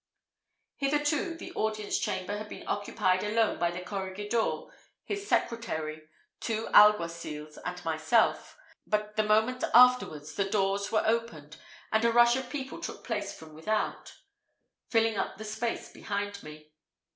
[0.77, 4.63] Hitherto the audience chamber had been occupied alone by the corregidor,
[5.03, 11.57] his secretary, two alguacils, and myself, but the moment afterwards the doors were opened,
[11.91, 14.15] and a rush of people took place from without,
[14.89, 16.71] filling up the space behind me.